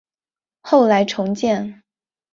[0.61, 1.83] 后来重建。